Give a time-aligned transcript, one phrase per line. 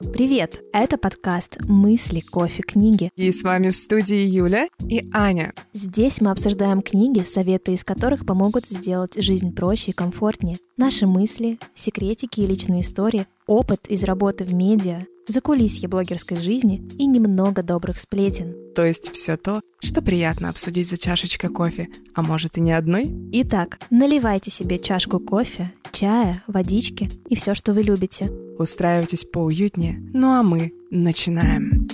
[0.00, 0.62] Привет!
[0.72, 3.10] Это подкаст «Мысли, кофе, книги».
[3.16, 5.52] И с вами в студии Юля и Аня.
[5.74, 10.56] Здесь мы обсуждаем книги, советы из которых помогут сделать жизнь проще и комфортнее.
[10.78, 17.04] Наши мысли, секретики и личные истории, опыт из работы в медиа, закулисье блогерской жизни и
[17.04, 18.56] немного добрых сплетен.
[18.74, 23.14] То есть все то, что приятно обсудить за чашечкой кофе, а может и не одной?
[23.32, 28.30] Итак, наливайте себе чашку кофе, чая, водички и все, что вы любите.
[28.60, 31.88] Устраивайтесь поуютнее, ну а мы начинаем.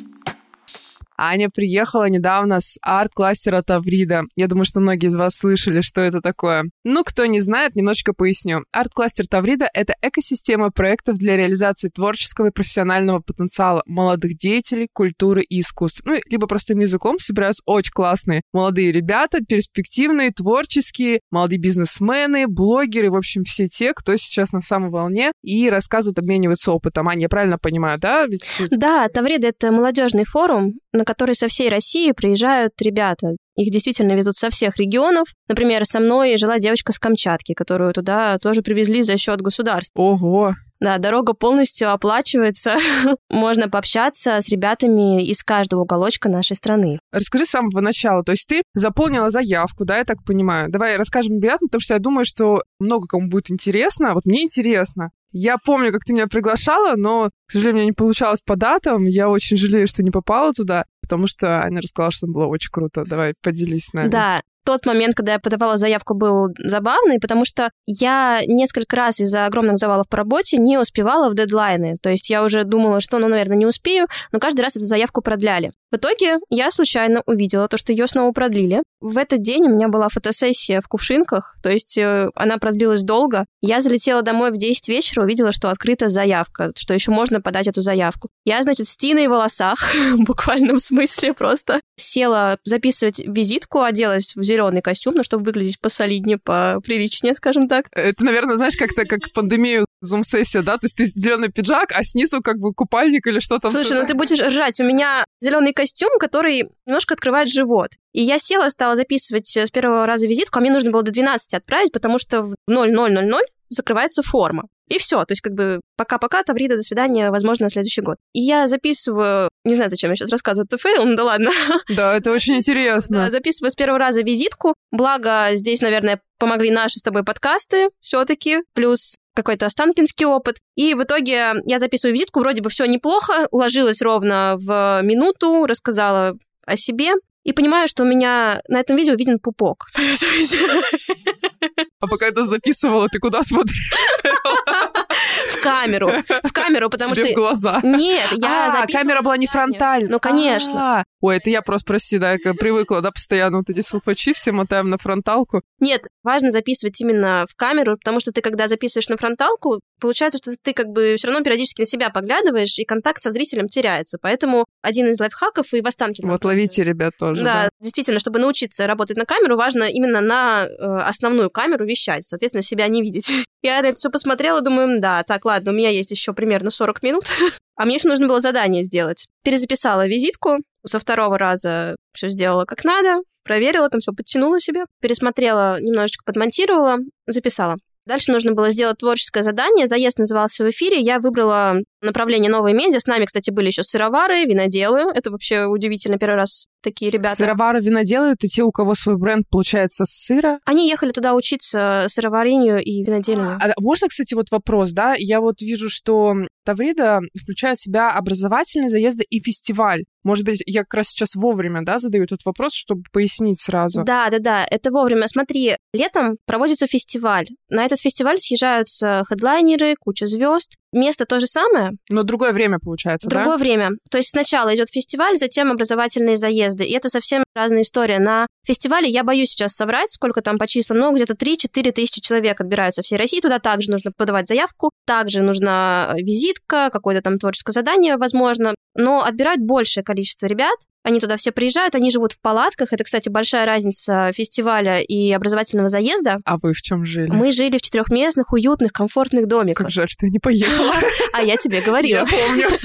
[1.18, 4.22] Аня приехала недавно с арт-кластера Таврида.
[4.36, 6.64] Я думаю, что многие из вас слышали, что это такое.
[6.84, 8.64] Ну, кто не знает, немножечко поясню.
[8.72, 15.60] Арт-кластер Таврида— это экосистема проектов для реализации творческого и профессионального потенциала молодых деятелей культуры и
[15.60, 16.02] искусств.
[16.04, 23.16] Ну, либо простым языком собираются очень классные молодые ребята, перспективные, творческие, молодые бизнесмены, блогеры, в
[23.16, 27.08] общем, все те, кто сейчас на самой волне и рассказывают, обмениваются опытом.
[27.08, 28.26] Аня, я правильно понимаю, да?
[28.26, 28.44] Ведь...
[28.70, 33.28] Да, Таврида— это молодежный форум, на который со всей России приезжают ребята.
[33.56, 35.28] Их действительно везут со всех регионов.
[35.48, 39.98] Например, со мной жила девочка с Камчатки, которую туда тоже привезли за счет государства.
[40.00, 40.54] Ого!
[40.78, 42.76] Да, дорога полностью оплачивается.
[43.30, 46.98] Можно пообщаться с ребятами из каждого уголочка нашей страны.
[47.12, 48.22] Расскажи с самого начала.
[48.22, 50.70] То есть ты заполнила заявку, да, я так понимаю.
[50.70, 54.12] Давай расскажем ребятам, потому что я думаю, что много кому будет интересно.
[54.12, 55.12] Вот мне интересно.
[55.38, 59.04] Я помню, как ты меня приглашала, но, к сожалению, у меня не получалось по датам.
[59.04, 63.04] Я очень жалею, что не попала туда, потому что Аня рассказала, что было очень круто.
[63.06, 64.08] Давай, поделись с нами.
[64.08, 69.46] Да, тот момент, когда я подавала заявку, был забавный, потому что я несколько раз из-за
[69.46, 71.96] огромных завалов по работе не успевала в дедлайны.
[72.02, 75.22] То есть я уже думала, что, ну, наверное, не успею, но каждый раз эту заявку
[75.22, 75.70] продляли.
[75.92, 78.82] В итоге я случайно увидела то, что ее снова продлили.
[79.00, 83.44] В этот день у меня была фотосессия в Кувшинках, то есть э, она продлилась долго.
[83.62, 87.82] Я залетела домой в 10 вечера, увидела, что открыта заявка, что еще можно подать эту
[87.82, 88.30] заявку.
[88.44, 94.42] Я, значит, с Тиной в волосах, в буквальном смысле просто, села записывать визитку, оделась в
[94.42, 97.86] зеленый костюм, ну, чтобы выглядеть посолиднее, поприличнее, скажем так.
[97.92, 100.78] Это, наверное, знаешь, как-то как пандемию зум-сессия, да?
[100.78, 103.70] То есть ты зеленый пиджак, а снизу как бы купальник или что там.
[103.70, 104.80] Слушай, ну ты будешь ржать.
[104.80, 107.90] У меня зеленый костюм, который немножко открывает живот.
[108.12, 111.54] И я села, стала записывать с первого раза визитку, а мне нужно было до 12
[111.54, 114.68] отправить, потому что в 00:00 закрывается форма.
[114.88, 118.16] И все, то есть как бы пока-пока, Таврида, до свидания, возможно, на следующий год.
[118.32, 121.50] И я записываю, не знаю, зачем я сейчас рассказываю, это фейл, ну да ладно.
[121.88, 123.24] Да, это очень интересно.
[123.24, 128.58] Да, записываю с первого раза визитку, благо здесь, наверное, помогли наши с тобой подкасты все-таки,
[128.74, 130.56] плюс какой-то останкинский опыт.
[130.76, 136.38] И в итоге я записываю визитку, вроде бы все неплохо, уложилась ровно в минуту, рассказала
[136.64, 137.12] о себе,
[137.44, 139.86] и понимаю, что у меня на этом видео виден пупок.
[142.00, 143.74] А пока это записывала, ты куда смотрела?
[145.52, 146.10] В камеру.
[146.42, 147.24] В камеру, потому что...
[147.24, 147.80] в глаза.
[147.82, 150.10] Нет, я а, камера была не фронтальная.
[150.10, 151.00] Ну, конечно.
[151.00, 154.90] А, Ой, это я просто, прости, да, привыкла, да, постоянно вот эти слухачи все мотаем
[154.90, 155.62] на фронталку.
[155.80, 160.52] Нет, важно записывать именно в камеру, потому что ты, когда записываешь на фронталку, получается, что
[160.62, 164.18] ты как бы все равно периодически на себя поглядываешь, и контакт со зрителем теряется.
[164.20, 166.30] Поэтому один из лайфхаков и в Останкино.
[166.30, 167.42] Вот ловите, ребят, тоже.
[167.42, 167.68] Да, Да.
[167.80, 172.86] действительно, чтобы научиться работать на камеру, важно именно на э, основную камеру вещать, соответственно, себя
[172.88, 173.30] не видеть.
[173.66, 176.70] Я на это все посмотрела, думаю, «М, да, так, ладно, у меня есть еще примерно
[176.70, 177.24] 40 минут,
[177.74, 179.26] а мне еще нужно было задание сделать.
[179.42, 185.80] Перезаписала визитку, со второго раза все сделала как надо, проверила, там все подтянула себе, пересмотрела,
[185.80, 187.78] немножечко подмонтировала, записала.
[188.06, 189.88] Дальше нужно было сделать творческое задание.
[189.88, 191.00] Заезд назывался в эфире.
[191.00, 193.00] Я выбрала направление новые медиа.
[193.00, 195.00] С нами, кстати, были еще сыровары, виноделы.
[195.14, 196.18] Это вообще удивительно.
[196.18, 197.36] Первый раз такие ребята.
[197.36, 200.60] Сыровары виноделы— это те, у кого свой бренд получается с сыра.
[200.64, 203.58] Они ехали туда учиться сыроварению и виноделию.
[203.60, 205.14] А можно, кстати, вот вопрос, да?
[205.18, 206.34] Я вот вижу, что
[206.64, 210.04] Таврида включает в себя образовательные заезды и фестиваль.
[210.24, 214.02] Может быть, я как раз сейчас вовремя, да, задаю этот вопрос, чтобы пояснить сразу.
[214.04, 215.28] Да, да, да, это вовремя.
[215.28, 217.46] Смотри, летом проводится фестиваль.
[217.68, 220.76] На этот фестиваль съезжаются хедлайнеры, куча звезд.
[220.96, 223.36] Место то же самое, Но другое время получается, да?
[223.36, 223.90] другое время.
[224.10, 226.84] То есть сначала идет фестиваль, затем образовательные заезды.
[226.84, 228.18] И это совсем разная история.
[228.18, 232.62] На фестивале, я боюсь сейчас соврать, сколько там по числам, но где-то 3-4 тысячи человек
[232.62, 233.40] отбираются всей России.
[233.40, 238.74] Туда также нужно подавать заявку, также нужна визитка, какое-то там творческое задание, возможно.
[238.94, 240.78] Но отбирают большее количество ребят.
[241.06, 242.92] Они туда все приезжают, они живут в палатках.
[242.92, 246.40] Это, кстати, большая разница фестиваля и образовательного заезда.
[246.44, 247.30] А вы в чем жили?
[247.30, 249.86] Мы жили в четырехместных, уютных, комфортных домиках.
[249.86, 250.94] Как жаль, что я не поехала.
[251.32, 252.20] А я тебе говорила.
[252.20, 252.66] Я помню.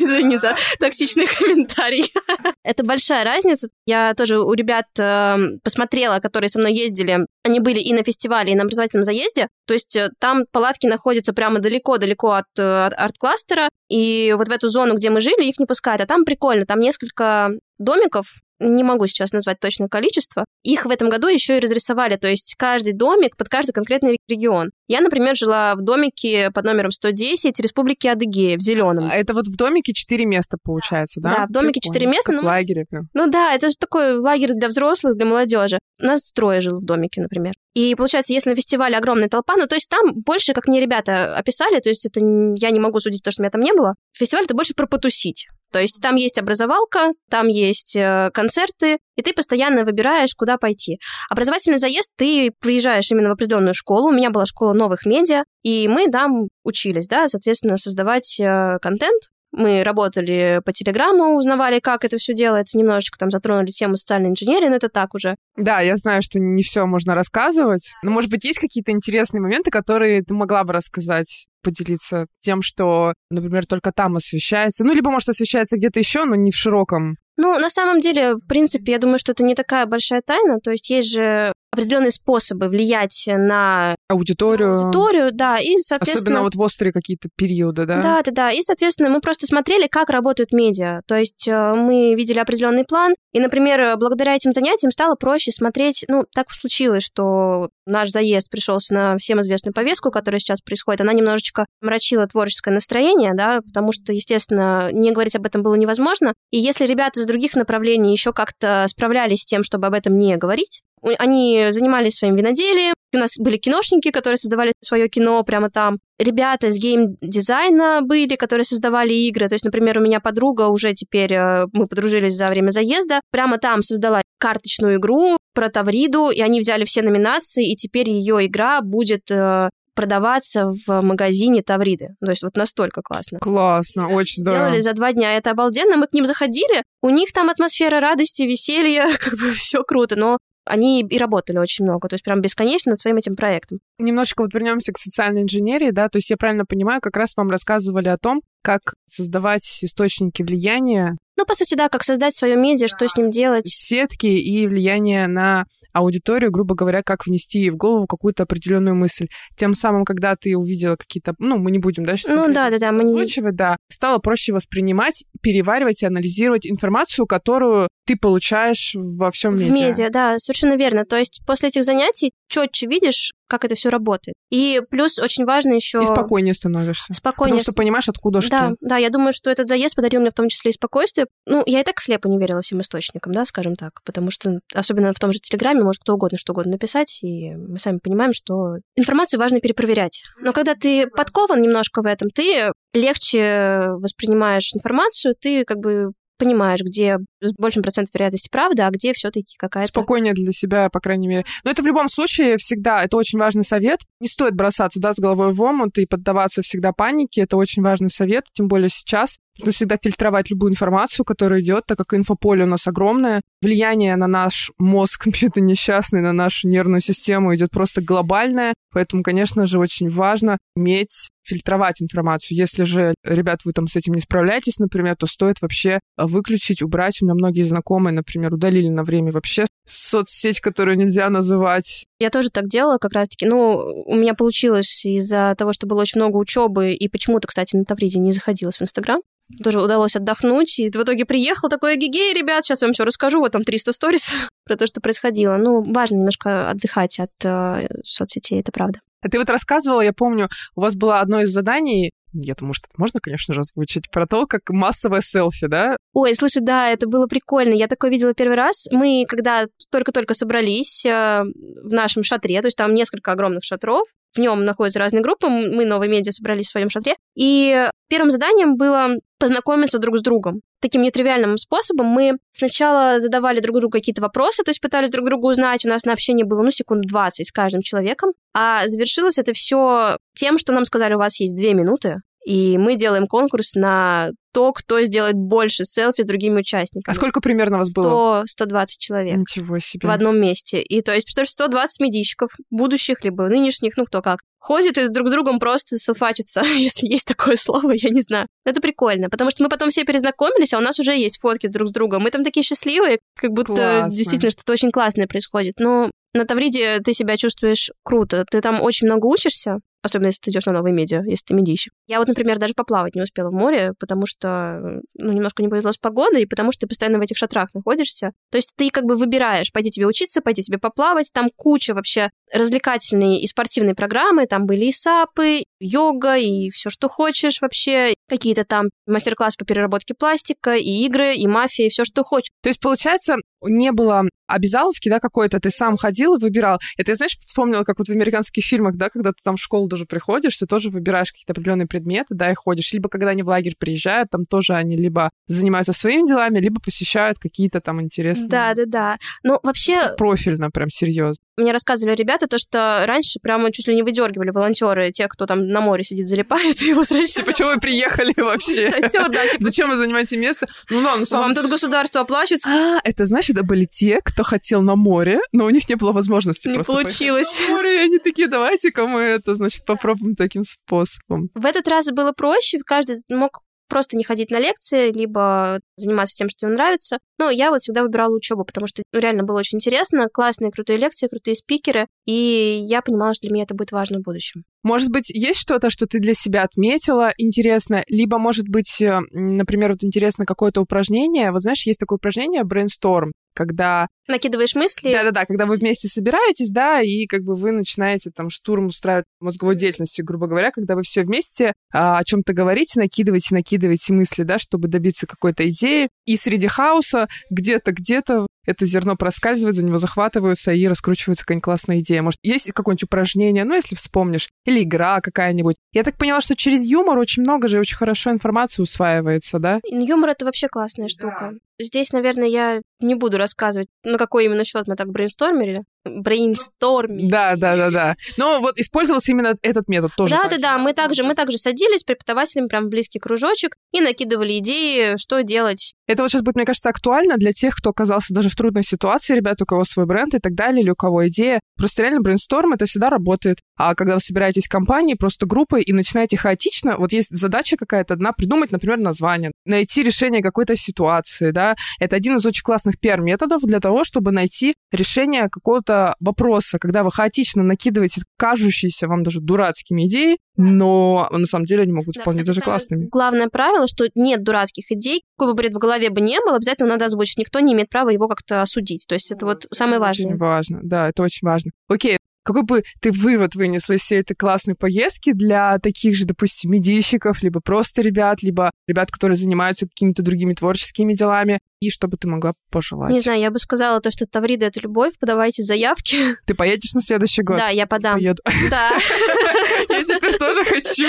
[0.00, 2.12] Извини за токсичный комментарий.
[2.64, 3.68] Это большая разница.
[3.86, 8.52] Я тоже у ребят э, посмотрела, которые со мной ездили, они были и на фестивале,
[8.52, 9.48] и на образовательном заезде.
[9.66, 14.52] То есть э, там палатки находятся прямо далеко-далеко от, э, от арт-кластера, и вот в
[14.52, 16.02] эту зону, где мы жили, их не пускают.
[16.02, 18.26] А там прикольно, там несколько домиков,
[18.60, 20.44] не могу сейчас назвать точное количество.
[20.62, 24.70] Их в этом году еще и разрисовали, то есть каждый домик под каждый конкретный регион.
[24.88, 29.08] Я, например, жила в домике под номером 110 Республики Адыгея в Зеленом.
[29.10, 31.30] А это вот в домике четыре места получается, да?
[31.30, 32.32] Да, в домике четыре места.
[32.32, 33.08] Как ну, в лагере прям.
[33.14, 35.78] Ну да, это же такой лагерь для взрослых, для молодежи.
[36.00, 37.54] У нас трое жил в домике, например.
[37.74, 41.36] И получается, если на фестивале огромная толпа, ну то есть там больше, как мне ребята
[41.36, 43.94] описали, то есть это я не могу судить, потому что меня там не было.
[44.16, 45.46] Фестиваль это больше про потусить.
[45.72, 50.98] То есть там есть образовалка, там есть э, концерты, и ты постоянно выбираешь, куда пойти.
[51.28, 54.08] Образовательный заезд, ты приезжаешь именно в определенную школу.
[54.08, 59.20] У меня была школа новых медиа, и мы там учились, да, соответственно, создавать э, контент,
[59.56, 64.68] мы работали по телеграмму, узнавали, как это все делается, немножечко там затронули тему социальной инженерии,
[64.68, 65.34] но это так уже.
[65.56, 69.70] Да, я знаю, что не все можно рассказывать, но, может быть, есть какие-то интересные моменты,
[69.70, 75.30] которые ты могла бы рассказать, поделиться тем, что, например, только там освещается, ну, либо, может,
[75.30, 79.18] освещается где-то еще, но не в широком ну, на самом деле, в принципе, я думаю,
[79.18, 80.58] что это не такая большая тайна.
[80.58, 84.76] То есть есть же определенные способы влиять на аудиторию.
[84.76, 86.20] аудиторию, да, и, соответственно...
[86.20, 88.00] Особенно вот в острые какие-то периоды, да?
[88.00, 88.50] Да, да, да.
[88.50, 91.02] И, соответственно, мы просто смотрели, как работают медиа.
[91.06, 96.04] То есть э, мы видели определенный план, и, например, благодаря этим занятиям стало проще смотреть...
[96.08, 101.02] Ну, так случилось, что наш заезд пришелся на всем известную повестку, которая сейчас происходит.
[101.02, 106.32] Она немножечко мрачила творческое настроение, да, потому что, естественно, не говорить об этом было невозможно.
[106.50, 110.36] И если ребята из других направлений еще как-то справлялись с тем, чтобы об этом не
[110.36, 110.82] говорить,
[111.18, 112.94] они занимались своим виноделием.
[113.14, 115.98] У нас были киношники, которые создавали свое кино прямо там.
[116.18, 119.48] Ребята из гейм-дизайна были, которые создавали игры.
[119.48, 123.58] То есть, например, у меня подруга уже теперь, э, мы подружились за время заезда, прямо
[123.58, 128.80] там создала карточную игру про Тавриду, и они взяли все номинации, и теперь ее игра
[128.80, 132.10] будет э, продаваться в магазине Тавриды.
[132.24, 133.38] То есть вот настолько классно.
[133.40, 134.66] Классно, очень здорово.
[134.66, 135.96] Сделали за два дня, это обалденно.
[135.96, 140.38] Мы к ним заходили, у них там атмосфера радости, веселья, как бы все круто, но
[140.66, 143.78] они и работали очень много, то есть прям бесконечно над своим этим проектом.
[143.98, 147.50] Немножечко вот вернемся к социальной инженерии, да, то есть я правильно понимаю, как раз вам
[147.50, 152.88] рассказывали о том, как создавать источники влияния ну, по сути, да, как создать свое медиа,
[152.88, 153.66] что с ним делать.
[153.66, 159.28] Сетки и влияние на аудиторию, грубо говоря, как внести в голову какую-то определенную мысль.
[159.56, 162.78] Тем самым, когда ты увидела какие-то, ну, мы не будем, да, сейчас ну, да, да,
[162.78, 163.52] да, мы не...
[163.52, 169.68] да, стало проще воспринимать, переваривать и анализировать информацию, которую ты получаешь во всем медиа.
[169.68, 171.04] В медиа, да, совершенно верно.
[171.04, 174.34] То есть после этих занятий четче видишь, как это все работает.
[174.50, 176.02] И плюс очень важно еще...
[176.02, 177.14] И спокойнее становишься.
[177.14, 177.58] Спокойнее.
[177.58, 178.50] Потому что понимаешь, откуда да, что.
[178.50, 181.26] Да, да, я думаю, что этот заезд подарил мне в том числе и спокойствие.
[181.46, 185.12] Ну, я и так слепо не верила всем источникам, да, скажем так, потому что особенно
[185.12, 188.76] в том же Телеграме может кто угодно что угодно написать, и мы сами понимаем, что
[188.96, 190.22] информацию важно перепроверять.
[190.40, 196.80] Но когда ты подкован немножко в этом, ты легче воспринимаешь информацию, ты как бы понимаешь,
[196.82, 199.88] где с большим процентом вероятности правда, а где все-таки какая-то...
[199.88, 201.44] Спокойнее для себя, по крайней мере.
[201.64, 204.00] Но это в любом случае всегда, это очень важный совет.
[204.20, 207.42] Не стоит бросаться, да, с головой в омут и поддаваться всегда панике.
[207.42, 209.38] Это очень важный совет, тем более сейчас.
[209.58, 213.40] Нужно всегда фильтровать любую информацию, которая идет, так как инфополе у нас огромное.
[213.62, 218.74] Влияние на наш мозг, это несчастный, на нашу нервную систему идет просто глобальное.
[218.92, 222.58] Поэтому, конечно же, очень важно уметь фильтровать информацию.
[222.58, 227.20] Если же, ребят, вы там с этим не справляетесь, например, то стоит вообще выключить, убрать.
[227.20, 232.06] У меня многие знакомые, например, удалили на время вообще соцсеть, которую нельзя называть.
[232.18, 233.46] Я тоже так делала как раз-таки.
[233.46, 237.84] Ну, у меня получилось из-за того, что было очень много учебы, и почему-то, кстати, на
[237.84, 239.20] Тавриде не заходилась в Инстаграм
[239.62, 240.78] тоже удалось отдохнуть.
[240.78, 244.30] И в итоге приехал такой, гигей, ребят, сейчас вам все расскажу, вот там 300 сторис
[244.64, 245.56] про то, что происходило.
[245.56, 249.00] Ну, важно немножко отдыхать от э, соцсетей, это правда.
[249.22, 252.10] А ты вот рассказывала, я помню, у вас было одно из заданий,
[252.42, 255.96] я думаю, что это можно, конечно же, озвучить, про то, как массовое селфи, да?
[256.12, 257.74] Ой, слушай, да, это было прикольно.
[257.74, 258.86] Я такое видела первый раз.
[258.90, 264.38] Мы, когда только-только собрались э, в нашем шатре, то есть там несколько огромных шатров, в
[264.38, 269.16] нем находятся разные группы, мы, новые медиа, собрались в своем шатре, и первым заданием было
[269.38, 270.60] познакомиться друг с другом.
[270.80, 275.46] Таким нетривиальным способом мы сначала задавали друг другу какие-то вопросы, то есть пытались друг друга
[275.46, 275.84] узнать.
[275.84, 278.32] У нас на общение было, ну, секунд 20 с каждым человеком.
[278.54, 282.16] А завершилось это все тем, что нам сказали, у вас есть две минуты,
[282.46, 287.12] и мы делаем конкурс на то, кто сделает больше селфи с другими участниками.
[287.12, 288.44] А сколько примерно вас было?
[288.44, 289.36] 100-120 человек.
[289.38, 290.08] Ничего себе.
[290.08, 290.80] В одном месте.
[290.80, 295.26] И то есть, представляешь, 120 медийщиков, будущих, либо нынешних, ну кто как, ходит и друг
[295.26, 298.46] с другом просто селфачатся, если есть такое слово, я не знаю.
[298.64, 301.88] Это прикольно, потому что мы потом все перезнакомились, а у нас уже есть фотки друг
[301.88, 302.22] с другом.
[302.22, 304.10] Мы там такие счастливые, как будто Классно.
[304.16, 305.74] действительно что-то очень классное происходит.
[305.80, 308.44] Но На Тавриде ты себя чувствуешь круто.
[308.48, 311.92] Ты там очень много учишься, особенно если ты идешь на новые медиа, если ты медийщик.
[312.06, 315.92] Я вот, например, даже поплавать не успела в море, потому что, ну, немножко не повезло
[315.92, 318.32] с погодой, и потому что ты постоянно в этих шатрах находишься.
[318.50, 321.30] То есть ты как бы выбираешь, пойти тебе учиться, пойти тебе поплавать.
[321.32, 324.46] Там куча вообще развлекательные и спортивные программы.
[324.46, 328.14] Там были и сапы, йога, и все, что хочешь вообще.
[328.28, 332.50] Какие-то там мастер-классы по переработке пластика, и игры, и мафия, и все, что хочешь.
[332.62, 336.78] То есть, получается, не было обязаловки, да, какой-то, ты сам ходил и выбирал.
[336.96, 340.06] Это, знаешь, вспомнила, как вот в американских фильмах, да, когда ты там в школу даже
[340.06, 342.92] приходишь, ты тоже выбираешь какие-то определенные предметы, да, и ходишь.
[342.92, 347.38] Либо когда они в лагерь приезжают, там тоже они либо занимаются своими делами, либо посещают
[347.38, 348.48] какие-то там интересные...
[348.48, 349.18] Да, да, да.
[349.42, 350.14] Ну, вообще...
[350.16, 351.42] Профильно, прям серьезно.
[351.56, 355.68] Мне рассказывали ребята то, что раньше прямо чуть ли не выдергивали волонтеры, те, кто там
[355.68, 357.30] на море сидит, залипает, и возвращают.
[357.30, 358.90] Типа, почему вы приехали вообще?
[358.90, 359.46] Шатер, да.
[359.48, 359.64] Типа...
[359.64, 360.66] Зачем вы занимаете место?
[360.90, 361.46] Ну, да, на самом...
[361.46, 362.66] Вам тут государство оплачивает.
[362.66, 366.12] А, это значит, это были те, кто хотел на море, но у них не было
[366.12, 367.60] возможности Не получилось.
[367.68, 371.48] На море, и они такие, давайте-ка мы это, значит, попробуем таким способом.
[371.54, 376.48] В этот раз было проще, каждый мог просто не ходить на лекции, либо заниматься тем,
[376.48, 377.18] что ему нравится.
[377.38, 380.98] Но я вот всегда выбирала учебу, потому что ну, реально было очень интересно, классные, крутые
[380.98, 384.64] лекции, крутые спикеры, и я понимала, что для меня это будет важно в будущем.
[384.82, 389.90] Может быть, есть что-то, что ты для себя отметила интересно, либо, может быть, э, например,
[389.90, 391.50] вот интересно какое-то упражнение.
[391.50, 394.06] Вот знаешь, есть такое упражнение brainstorm, когда...
[394.28, 395.12] Накидываешь мысли.
[395.12, 399.76] Да-да-да, когда вы вместе собираетесь, да, и как бы вы начинаете там штурм устраивать мозговой
[399.76, 404.58] деятельности, грубо говоря, когда вы все вместе а, о чем-то говорите, накидываете, накидываете мысли, да,
[404.58, 406.08] чтобы добиться какой-то идеи.
[406.26, 412.00] И среди хаоса где-то, где-то это зерно проскальзывает, за него захватываются и раскручивается какая-нибудь классная
[412.00, 412.22] идея.
[412.22, 415.76] Может, есть какое-нибудь упражнение, ну, если вспомнишь, или игра какая-нибудь.
[415.92, 419.80] Я так поняла, что через юмор очень много же и очень хорошо информация усваивается, да?
[419.84, 421.54] Юмор— это вообще классная штука.
[421.78, 425.82] Здесь, наверное, я не буду рассказывать, на какой именно счет мы так брейнстормили.
[426.06, 427.28] Брейнстормили.
[427.28, 428.16] Да, да, да, да.
[428.38, 430.34] Но вот использовался именно этот метод тоже.
[430.34, 430.78] Да, да, да.
[430.78, 435.42] Мы также, мы также садились с преподавателем прям в близкий кружочек и накидывали идеи, что
[435.42, 435.92] делать.
[436.06, 439.36] Это вот сейчас будет, мне кажется, актуально для тех, кто оказался даже в трудной ситуации,
[439.36, 441.60] ребят, у кого свой бренд и так далее, или у кого идея.
[441.76, 443.58] Просто реально брейнсторм это всегда работает.
[443.76, 448.14] А когда вы собираетесь в компании, просто группой и начинаете хаотично, вот есть задача какая-то
[448.14, 453.62] одна, придумать, например, название, найти решение какой-то ситуации, да, это один из очень классных пиар-методов
[453.62, 460.06] для того, чтобы найти решение какого-то вопроса, когда вы хаотично накидываете кажущиеся вам даже дурацкими
[460.06, 463.08] идеи, но на самом деле они могут быть да, вполне даже классными.
[463.10, 466.90] Главное правило, что нет дурацких идей, какой бы бред в голове бы не был, обязательно
[466.90, 467.38] надо озвучить.
[467.38, 469.06] Никто не имеет права его как-то осудить.
[469.06, 470.26] То есть это вот самое важное.
[470.26, 471.72] Очень важно, да, это очень важно.
[471.88, 476.70] Окей, какой бы ты вывод вынесла из всей этой классной поездки для таких же, допустим,
[476.70, 482.16] медийщиков, либо просто ребят, либо ребят, которые занимаются какими-то другими творческими делами, и что бы
[482.16, 483.10] ты могла пожелать?
[483.10, 486.36] Не знаю, я бы сказала то, что Таврида— это любовь, подавайте заявки.
[486.46, 487.56] Ты поедешь на следующий год?
[487.56, 488.14] Да, я подам.
[488.14, 488.42] Поеду.
[488.70, 488.90] Да.
[489.88, 491.04] Я теперь тоже хочу.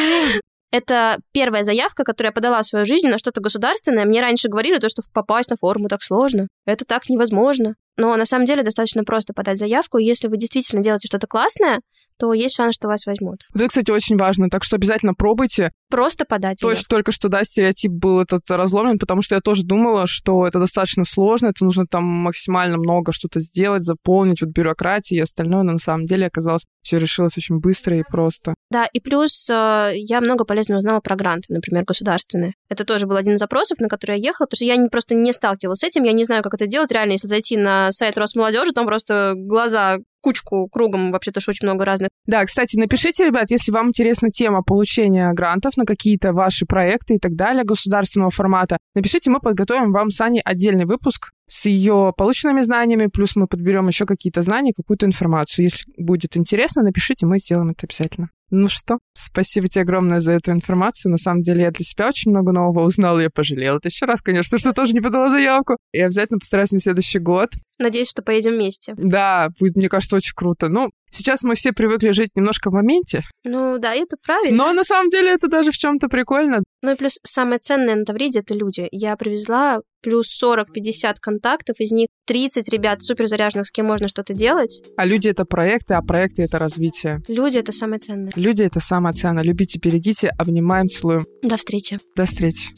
[0.71, 4.05] Это первая заявка, которую я подала в свою жизнь на что-то государственное.
[4.05, 6.47] Мне раньше говорили то, что попасть на форму так сложно.
[6.65, 7.75] Это так невозможно.
[7.95, 9.97] Но на самом деле достаточно просто подать заявку.
[9.97, 11.79] Если вы действительно делаете что-то классное,
[12.19, 13.43] то есть шанс, что вас возьмут.
[13.53, 15.71] Это, кстати, очень важно, так что обязательно пробуйте.
[15.89, 16.60] Просто подать.
[16.62, 20.60] Точно, только что, да, стереотип был этот разломлен, потому что я тоже думала, что это
[20.60, 25.74] достаточно сложно, это нужно там максимально много что-то сделать, заполнить, вот бюрократии и остальное, но
[25.74, 28.53] на самом деле оказалось, все решилось очень быстро и просто.
[28.70, 32.53] Да, и плюс э, я много полезного узнала про гранты, например, государственные.
[32.70, 35.15] Это тоже был один из запросов, на который я ехала, потому что я не, просто
[35.15, 36.91] не сталкивалась с этим, я не знаю, как это делать.
[36.91, 42.10] Реально, если зайти на сайт Росмолодежи, там просто глаза кучку кругом, вообще-то очень много разных.
[42.25, 47.19] Да, кстати, напишите, ребят, если вам интересна тема получения грантов на какие-то ваши проекты и
[47.19, 52.62] так далее государственного формата, напишите, мы подготовим вам с Аней отдельный выпуск с ее полученными
[52.62, 55.65] знаниями, плюс мы подберем еще какие-то знания, какую-то информацию.
[55.65, 58.29] Если будет интересно, напишите, мы сделаем это обязательно.
[58.50, 61.12] Ну что, спасибо тебе огромное за эту информацию.
[61.12, 63.20] На самом деле я для себя очень много нового узнала.
[63.20, 65.75] Я пожалела это еще раз, конечно, что тоже не подала заявку.
[65.92, 67.50] И обязательно постараюсь на следующий год.
[67.80, 68.96] Надеюсь, что поедем вместе.
[68.98, 70.70] Да, будет, мне кажется, очень круто.
[70.70, 73.24] Ну, сейчас мы все привыкли жить немножко в моменте.
[73.44, 74.58] Ну да, это правильно.
[74.58, 76.63] Но на самом деле это даже в чем-то прикольно.
[76.82, 78.88] Ну и плюс самое ценное на Тавриде— это люди.
[78.92, 84.34] Я привезла плюс 40-50 контактов, из них 30 ребят супер заряженных, с кем можно что-то
[84.34, 84.84] делать.
[84.96, 87.22] А люди— это проекты, а проекты— это развитие.
[87.27, 88.32] Люди— это самое ценное.
[88.38, 89.39] Люди— это самооцена.
[89.39, 91.25] Любите, берегите, обнимаем, целуем.
[91.41, 92.00] До встречи.
[92.15, 92.70] До встречи.